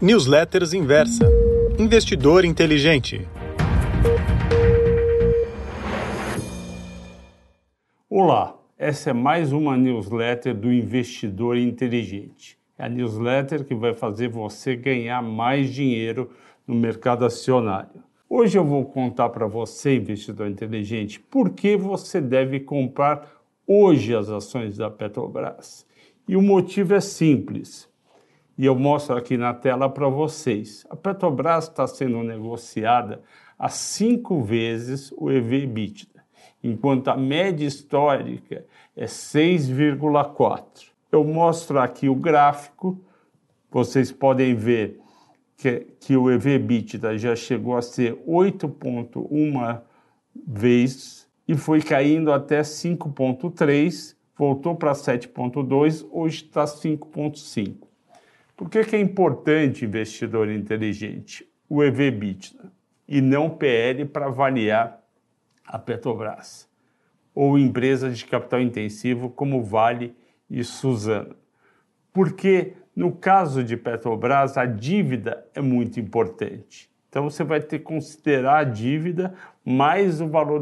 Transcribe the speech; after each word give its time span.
Newsletters 0.00 0.74
Inversa 0.74 1.28
Investidor 1.76 2.44
Inteligente. 2.44 3.26
Olá, 8.08 8.56
essa 8.78 9.10
é 9.10 9.12
mais 9.12 9.52
uma 9.52 9.76
newsletter 9.76 10.54
do 10.54 10.72
Investidor 10.72 11.56
Inteligente. 11.56 12.56
É 12.78 12.84
a 12.84 12.88
newsletter 12.88 13.64
que 13.64 13.74
vai 13.74 13.92
fazer 13.92 14.28
você 14.28 14.76
ganhar 14.76 15.20
mais 15.20 15.74
dinheiro 15.74 16.30
no 16.64 16.76
mercado 16.76 17.24
acionário. 17.24 18.00
Hoje 18.30 18.56
eu 18.56 18.64
vou 18.64 18.84
contar 18.84 19.30
para 19.30 19.48
você, 19.48 19.96
investidor 19.96 20.48
inteligente, 20.48 21.18
por 21.18 21.50
que 21.50 21.76
você 21.76 22.20
deve 22.20 22.60
comprar 22.60 23.28
hoje 23.66 24.14
as 24.14 24.30
ações 24.30 24.76
da 24.76 24.88
Petrobras. 24.88 25.84
E 26.28 26.36
o 26.36 26.42
motivo 26.42 26.94
é 26.94 27.00
simples 27.00 27.87
e 28.58 28.66
eu 28.66 28.74
mostro 28.74 29.16
aqui 29.16 29.36
na 29.36 29.54
tela 29.54 29.88
para 29.88 30.08
vocês. 30.08 30.84
A 30.90 30.96
Petrobras 30.96 31.68
está 31.68 31.86
sendo 31.86 32.24
negociada 32.24 33.22
a 33.56 33.68
cinco 33.68 34.42
vezes 34.42 35.12
o 35.16 35.30
EV/EBITDA, 35.30 36.24
enquanto 36.62 37.08
a 37.08 37.16
média 37.16 37.64
histórica 37.64 38.66
é 38.96 39.06
6,4. 39.06 40.90
Eu 41.10 41.22
mostro 41.22 41.78
aqui 41.78 42.08
o 42.08 42.16
gráfico, 42.16 43.00
vocês 43.70 44.10
podem 44.10 44.56
ver 44.56 45.00
que, 45.56 45.86
que 46.00 46.16
o 46.16 46.28
EV/EBITDA 46.28 47.16
já 47.16 47.36
chegou 47.36 47.76
a 47.76 47.82
ser 47.82 48.14
8,1 48.26 49.80
vezes 50.46 51.28
e 51.46 51.56
foi 51.56 51.80
caindo 51.80 52.32
até 52.32 52.60
5,3, 52.60 54.16
voltou 54.36 54.74
para 54.74 54.92
7,2, 54.92 56.06
hoje 56.10 56.44
está 56.44 56.64
5,5. 56.64 57.87
Por 58.58 58.68
que, 58.68 58.82
que 58.82 58.96
é 58.96 58.98
importante 58.98 59.84
investidor 59.84 60.50
inteligente? 60.50 61.48
O 61.68 61.80
EV/EBITDA 61.80 62.72
e 63.06 63.20
não 63.20 63.48
PL 63.48 64.04
para 64.06 64.26
avaliar 64.26 65.00
a 65.64 65.78
Petrobras 65.78 66.68
ou 67.32 67.56
empresas 67.56 68.18
de 68.18 68.26
capital 68.26 68.60
intensivo 68.60 69.30
como 69.30 69.62
Vale 69.62 70.12
e 70.50 70.64
Suzano. 70.64 71.36
Porque 72.12 72.72
no 72.96 73.12
caso 73.12 73.62
de 73.62 73.76
Petrobras 73.76 74.58
a 74.58 74.66
dívida 74.66 75.46
é 75.54 75.60
muito 75.60 76.00
importante. 76.00 76.90
Então 77.08 77.30
você 77.30 77.44
vai 77.44 77.60
ter 77.60 77.78
que 77.78 77.84
considerar 77.84 78.58
a 78.58 78.64
dívida 78.64 79.34
mais 79.64 80.20
o 80.20 80.26
valor 80.26 80.60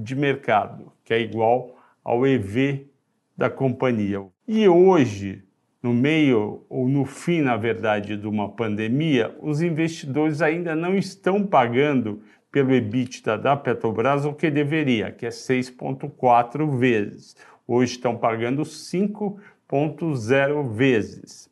de 0.00 0.14
mercado, 0.14 0.92
que 1.02 1.12
é 1.12 1.20
igual 1.20 1.76
ao 2.04 2.24
EV 2.24 2.88
da 3.36 3.50
companhia. 3.50 4.24
E 4.46 4.68
hoje 4.68 5.42
no 5.82 5.92
meio 5.92 6.64
ou 6.68 6.88
no 6.88 7.04
fim, 7.04 7.40
na 7.40 7.56
verdade, 7.56 8.16
de 8.16 8.28
uma 8.28 8.48
pandemia, 8.48 9.36
os 9.40 9.60
investidores 9.60 10.40
ainda 10.40 10.76
não 10.76 10.96
estão 10.96 11.44
pagando 11.44 12.22
pelo 12.52 12.72
EBITDA 12.72 13.36
da 13.36 13.56
Petrobras 13.56 14.24
o 14.24 14.32
que 14.32 14.48
deveria, 14.50 15.10
que 15.10 15.26
é 15.26 15.30
6,4 15.30 16.78
vezes. 16.78 17.34
Hoje 17.66 17.92
estão 17.92 18.16
pagando 18.16 18.62
5,0 18.62 20.68
vezes. 20.68 21.50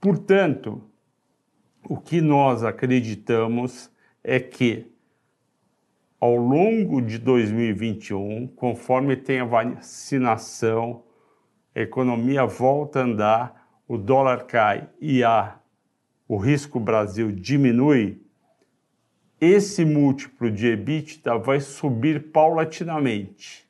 Portanto, 0.00 0.80
o 1.88 1.96
que 1.96 2.20
nós 2.20 2.62
acreditamos 2.62 3.90
é 4.22 4.38
que 4.38 4.86
ao 6.20 6.36
longo 6.36 7.00
de 7.00 7.18
2021, 7.18 8.46
conforme 8.48 9.16
tem 9.16 9.40
a 9.40 9.46
vacinação, 9.46 11.02
a 11.74 11.80
economia 11.80 12.44
volta 12.44 13.00
a 13.00 13.04
andar, 13.04 13.66
o 13.86 13.96
dólar 13.96 14.44
cai 14.44 14.88
e 15.00 15.22
a, 15.24 15.58
o 16.28 16.36
risco 16.36 16.78
Brasil 16.78 17.32
diminui, 17.32 18.20
esse 19.40 19.84
múltiplo 19.84 20.50
de 20.50 20.66
EBITDA 20.66 21.38
vai 21.38 21.60
subir 21.60 22.30
paulatinamente 22.30 23.68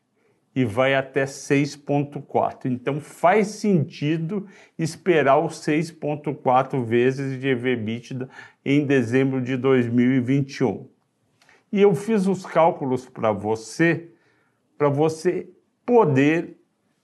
e 0.55 0.65
vai 0.65 0.95
até 0.95 1.25
6,4. 1.25 2.67
Então 2.67 3.01
faz 3.01 3.49
sentido 3.49 4.47
esperar 4.79 5.39
os 5.39 5.55
6,4 5.65 6.85
vezes 6.85 7.41
de 7.41 7.49
EBITDA 7.49 8.29
em 8.65 8.85
dezembro 8.85 9.41
de 9.41 9.57
2021. 9.57 10.89
E 11.73 11.81
eu 11.81 11.95
fiz 11.95 12.27
os 12.27 12.45
cálculos 12.45 13.09
para 13.09 13.31
você, 13.31 14.09
para 14.77 14.89
você 14.89 15.49
poder 15.87 16.60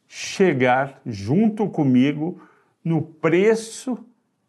chegar 0.09 1.01
junto 1.05 1.69
comigo 1.69 2.41
no 2.85 3.03
preço 3.03 3.99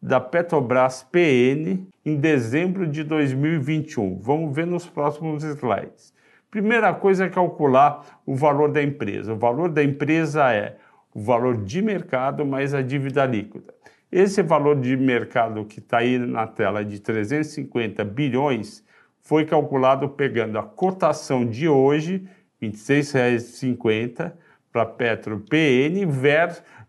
da 0.01 0.19
Petrobras 0.19 1.03
PN 1.11 1.87
em 2.05 2.15
dezembro 2.15 2.87
de 2.87 3.03
2021. 3.03 4.19
Vamos 4.19 4.55
ver 4.55 4.67
nos 4.67 4.85
próximos 4.85 5.43
slides. 5.43 6.13
Primeira 6.49 6.93
coisa 6.93 7.25
é 7.25 7.29
calcular 7.29 8.21
o 8.25 8.35
valor 8.35 8.71
da 8.71 8.81
empresa. 8.81 9.33
O 9.33 9.37
valor 9.37 9.69
da 9.69 9.83
empresa 9.83 10.53
é 10.53 10.77
o 11.13 11.19
valor 11.19 11.57
de 11.63 11.81
mercado 11.81 12.45
mais 12.45 12.73
a 12.73 12.81
dívida 12.81 13.25
líquida. 13.25 13.73
Esse 14.11 14.41
valor 14.41 14.79
de 14.79 14.95
mercado 14.95 15.65
que 15.65 15.79
está 15.79 15.97
aí 15.97 16.17
na 16.17 16.47
tela 16.47 16.85
de 16.85 16.99
350 16.99 18.05
bilhões 18.05 18.85
foi 19.21 19.43
calculado 19.43 20.07
pegando 20.07 20.57
a 20.57 20.63
cotação 20.63 21.45
de 21.45 21.67
hoje, 21.67 22.25
R$ 22.61 22.69
26,50, 22.69 24.31
para 24.77 24.85
Petro 24.85 25.39
PN 25.39 26.05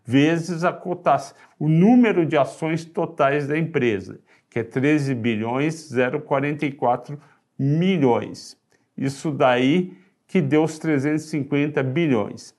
vezes 0.05 0.63
a 0.63 0.71
cotação, 0.71 1.35
o 1.57 1.67
número 1.67 2.23
de 2.23 2.37
ações 2.37 2.85
totais 2.85 3.47
da 3.47 3.57
empresa, 3.57 4.19
que 4.47 4.59
é 4.59 4.63
13 4.63 5.15
bilhões 5.15 5.91
044 5.91 7.19
milhões. 7.57 8.55
Isso 8.95 9.31
daí 9.31 9.97
que 10.27 10.39
deu 10.39 10.63
os 10.63 10.77
350 10.77 11.81
bilhões. 11.81 12.55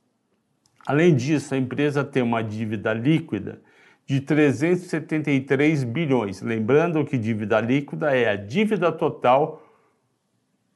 Além 0.84 1.14
disso, 1.14 1.54
a 1.54 1.58
empresa 1.58 2.02
tem 2.02 2.22
uma 2.22 2.42
dívida 2.42 2.92
líquida 2.92 3.60
de 4.06 4.20
373 4.20 5.84
bilhões. 5.84 6.42
Lembrando 6.42 7.04
que 7.04 7.16
dívida 7.16 7.60
líquida 7.60 8.16
é 8.16 8.28
a 8.28 8.34
dívida 8.34 8.90
total 8.90 9.64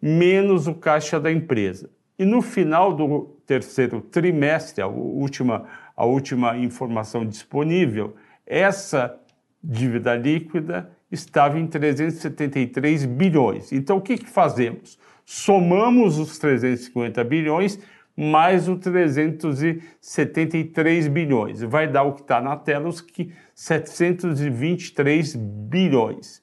menos 0.01 0.69
o 0.69 0.75
caixa 0.75 1.19
da 1.19 1.33
empresa. 1.33 1.91
E 2.19 2.25
no 2.25 2.41
final 2.41 2.95
do 2.95 3.37
terceiro 3.47 4.01
trimestre, 4.01 4.83
a 4.83 4.87
última, 4.87 5.67
a 5.97 6.05
última 6.05 6.57
informação 6.57 7.27
disponível, 7.27 8.15
essa 8.47 9.19
dívida 9.63 10.15
líquida 10.15 10.91
estava 11.11 11.59
em 11.59 11.67
373 11.67 13.05
bilhões. 13.07 13.73
Então, 13.73 13.97
o 13.97 14.01
que, 14.01 14.19
que 14.19 14.29
fazemos? 14.29 14.99
Somamos 15.25 16.19
os 16.19 16.39
350 16.39 17.25
bilhões 17.25 17.81
mais 18.17 18.69
os 18.69 18.79
373 18.79 21.09
bilhões. 21.09 21.61
Vai 21.63 21.89
dar 21.89 22.05
o 22.05 22.13
que 22.13 22.23
está 22.23 22.41
na 22.41 22.57
tela, 22.57 22.89
os 22.89 23.01
que 23.01 23.33
723 23.55 25.35
bilhões. 25.35 26.41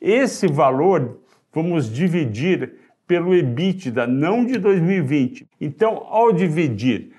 Esse 0.00 0.48
valor 0.48 1.20
vamos 1.52 1.88
dividir 1.88 2.74
pelo 3.06 3.34
EBITDA, 3.34 4.06
não 4.06 4.44
de 4.44 4.58
2020. 4.58 5.46
Então, 5.60 6.06
ao 6.08 6.32
dividir 6.32 7.12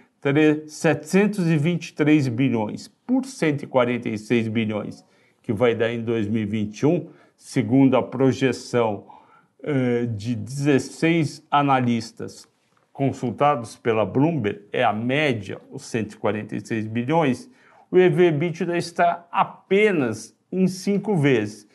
723 0.67 2.29
bilhões 2.29 2.87
por 3.05 3.25
146 3.25 4.47
bilhões, 4.47 5.03
que 5.41 5.51
vai 5.51 5.75
dar 5.75 5.91
em 5.91 6.01
2021, 6.01 7.09
segundo 7.35 7.97
a 7.97 8.03
projeção 8.03 9.05
uh, 9.59 10.07
de 10.07 10.35
16 10.35 11.45
analistas 11.51 12.47
consultados 12.93 13.75
pela 13.75 14.05
Bloomberg, 14.05 14.61
é 14.71 14.83
a 14.83 14.93
média, 14.93 15.59
os 15.69 15.83
146 15.83 16.87
bilhões, 16.87 17.49
o 17.91 17.97
EV/EBITDA 17.97 18.77
está 18.77 19.27
apenas 19.31 20.35
em 20.51 20.67
cinco 20.67 21.17
vezes 21.17 21.67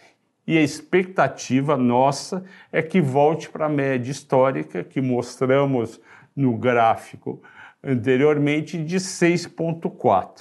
e 0.49 0.57
a 0.57 0.63
expectativa 0.63 1.77
nossa 1.77 2.43
é 2.73 2.81
que 2.81 3.03
volte 3.03 3.51
para 3.51 3.67
a 3.67 3.69
média 3.69 4.11
histórica 4.11 4.83
que 4.83 4.99
mostramos 4.99 6.01
no 6.35 6.57
gráfico 6.57 7.43
anteriormente 7.85 8.83
de 8.83 8.97
6,4. 8.97 10.41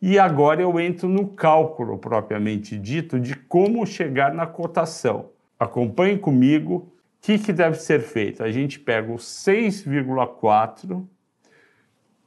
E 0.00 0.18
agora 0.18 0.60
eu 0.60 0.80
entro 0.80 1.08
no 1.08 1.28
cálculo 1.28 1.98
propriamente 1.98 2.76
dito 2.76 3.20
de 3.20 3.36
como 3.36 3.86
chegar 3.86 4.34
na 4.34 4.44
cotação. 4.44 5.30
Acompanhe 5.56 6.18
comigo 6.18 6.74
o 6.74 6.92
que, 7.20 7.38
que 7.38 7.52
deve 7.52 7.76
ser 7.76 8.00
feito. 8.00 8.42
A 8.42 8.50
gente 8.50 8.80
pega 8.80 9.12
o 9.12 9.18
6,4 9.18 11.06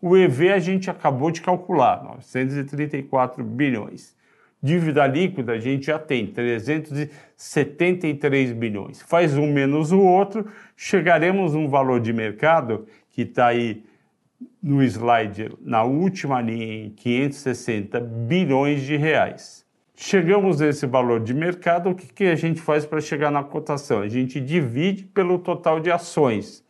O 0.00 0.16
EV 0.16 0.52
a 0.52 0.58
gente 0.58 0.90
acabou 0.90 1.30
de 1.30 1.40
calcular, 1.40 2.02
934 2.04 3.44
bilhões. 3.44 4.16
Dívida 4.62 5.06
líquida 5.06 5.52
a 5.52 5.58
gente 5.58 5.86
já 5.86 5.98
tem 5.98 6.26
373 6.26 8.52
bilhões. 8.52 9.02
Faz 9.02 9.36
um 9.36 9.52
menos 9.52 9.92
o 9.92 10.00
outro, 10.00 10.46
chegaremos 10.76 11.54
um 11.54 11.68
valor 11.68 12.00
de 12.00 12.12
mercado 12.12 12.86
que 13.10 13.22
está 13.22 13.48
aí 13.48 13.84
no 14.62 14.82
slide, 14.82 15.52
na 15.60 15.84
última 15.84 16.40
linha, 16.40 16.86
em 16.86 16.90
560 16.90 18.00
bilhões 18.00 18.82
de 18.82 18.96
reais. 18.96 19.64
Chegamos 19.94 20.60
a 20.60 20.68
esse 20.68 20.86
valor 20.86 21.20
de 21.20 21.32
mercado, 21.32 21.90
o 21.90 21.94
que, 21.94 22.12
que 22.12 22.24
a 22.24 22.34
gente 22.34 22.60
faz 22.60 22.84
para 22.84 23.00
chegar 23.00 23.30
na 23.30 23.42
cotação? 23.42 24.00
A 24.00 24.08
gente 24.08 24.38
divide 24.40 25.04
pelo 25.04 25.38
total 25.38 25.80
de 25.80 25.90
ações, 25.90 26.62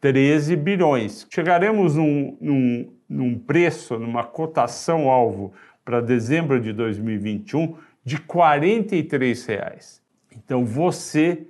13 0.00 0.56
bilhões. 0.56 1.26
Chegaremos 1.32 1.96
num, 1.96 2.36
num, 2.40 2.92
num 3.08 3.38
preço, 3.38 3.98
numa 3.98 4.24
cotação-alvo 4.24 5.52
para 5.84 6.00
dezembro 6.00 6.60
de 6.60 6.72
2021 6.72 7.76
de 8.04 8.18
43 8.18 9.46
reais. 9.46 10.02
Então 10.34 10.64
você, 10.64 11.46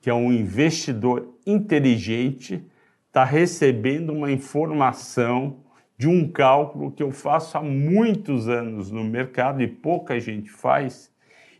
que 0.00 0.08
é 0.08 0.14
um 0.14 0.32
investidor 0.32 1.34
inteligente, 1.46 2.64
está 3.06 3.24
recebendo 3.24 4.12
uma 4.12 4.30
informação 4.30 5.58
de 5.98 6.08
um 6.08 6.26
cálculo 6.26 6.90
que 6.90 7.02
eu 7.02 7.10
faço 7.10 7.58
há 7.58 7.62
muitos 7.62 8.48
anos 8.48 8.90
no 8.90 9.04
mercado 9.04 9.62
e 9.62 9.68
pouca 9.68 10.18
gente 10.18 10.50
faz 10.50 11.10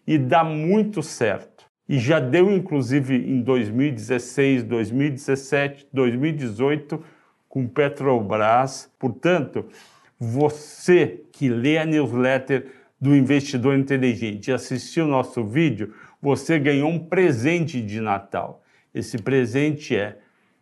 e 0.07 0.17
dá 0.17 0.43
muito 0.43 1.03
certo. 1.03 1.50
E 1.91 1.99
já 1.99 2.21
deu 2.21 2.49
inclusive 2.53 3.17
em 3.17 3.43
2016, 3.43 4.63
2017, 4.63 5.89
2018 5.93 7.03
com 7.49 7.67
Petrobras. 7.67 8.89
Portanto, 8.97 9.67
você 10.17 11.25
que 11.33 11.49
lê 11.49 11.79
a 11.79 11.85
newsletter 11.85 12.69
do 13.01 13.13
Investidor 13.17 13.77
Inteligente 13.77 14.47
e 14.47 14.53
assistiu 14.53 15.05
o 15.05 15.09
nosso 15.09 15.45
vídeo, 15.45 15.93
você 16.23 16.61
ganhou 16.61 16.89
um 16.89 16.97
presente 16.97 17.83
de 17.83 18.01
Natal. 18.01 18.63
Esse 18.95 19.19
presente 19.19 19.97
é 19.97 20.17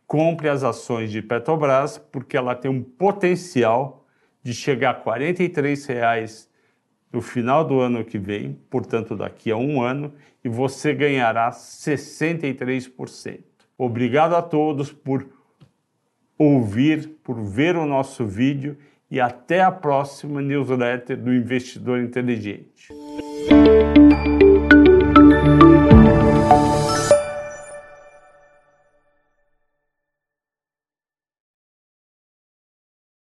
compre 0.06 0.48
as 0.48 0.64
ações 0.64 1.10
de 1.10 1.20
Petrobras, 1.20 1.98
porque 1.98 2.38
ela 2.38 2.54
tem 2.54 2.70
um 2.70 2.82
potencial 2.82 4.06
de 4.42 4.54
chegar 4.54 4.92
a 4.92 4.94
43 4.94 5.84
reais 5.84 6.48
no 7.12 7.20
final 7.20 7.64
do 7.64 7.80
ano 7.80 8.04
que 8.04 8.18
vem, 8.18 8.58
portanto, 8.70 9.16
daqui 9.16 9.50
a 9.50 9.56
um 9.56 9.82
ano, 9.82 10.12
e 10.44 10.48
você 10.48 10.94
ganhará 10.94 11.50
63%. 11.50 13.40
Obrigado 13.76 14.34
a 14.34 14.42
todos 14.42 14.92
por 14.92 15.26
ouvir, 16.36 17.08
por 17.22 17.40
ver 17.42 17.76
o 17.76 17.86
nosso 17.86 18.26
vídeo 18.26 18.76
e 19.10 19.20
até 19.20 19.62
a 19.62 19.72
próxima 19.72 20.40
newsletter 20.42 21.16
do 21.16 21.34
Investidor 21.34 22.00
Inteligente. 22.00 22.88